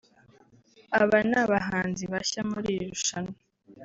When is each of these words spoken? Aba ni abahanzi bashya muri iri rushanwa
Aba 1.01 1.19
ni 1.29 1.35
abahanzi 1.43 2.03
bashya 2.11 2.41
muri 2.49 2.67
iri 2.75 2.85
rushanwa 2.91 3.35